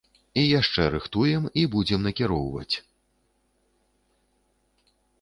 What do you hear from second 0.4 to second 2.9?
І яшчэ рыхтуем і будзем накіроўваць.